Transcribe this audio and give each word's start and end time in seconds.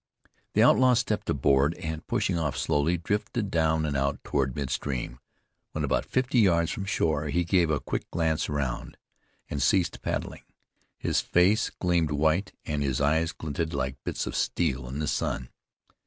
The 0.53 0.63
outlaw 0.63 0.95
stepped 0.95 1.29
aboard, 1.29 1.75
and, 1.75 2.07
pushing 2.07 2.35
off 2.35 2.57
slowly, 2.57 2.97
drifted 2.97 3.51
down 3.51 3.85
and 3.85 3.95
out 3.95 4.23
toward 4.23 4.55
mid 4.55 4.71
stream. 4.71 5.19
When 5.73 5.83
about 5.83 6.05
fifty 6.07 6.39
yards 6.39 6.71
from 6.71 6.85
shore 6.85 7.27
he 7.27 7.43
gave 7.43 7.69
a 7.69 7.79
quick 7.79 8.09
glance 8.09 8.49
around, 8.49 8.97
and 9.47 9.61
ceased 9.61 10.01
paddling. 10.01 10.41
His 10.97 11.21
face 11.21 11.69
gleamed 11.69 12.09
white, 12.09 12.51
and 12.65 12.81
his 12.81 12.99
eyes 12.99 13.31
glinted 13.31 13.75
like 13.75 14.03
bits 14.03 14.25
of 14.25 14.35
steel 14.35 14.87
in 14.89 14.97
the 14.97 15.07
sun. 15.07 15.49